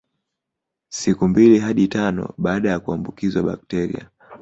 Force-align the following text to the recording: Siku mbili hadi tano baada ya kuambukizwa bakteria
Siku 0.89 1.27
mbili 1.27 1.59
hadi 1.59 1.87
tano 1.87 2.29
baada 2.37 2.69
ya 2.69 2.79
kuambukizwa 2.79 3.43
bakteria 3.43 4.09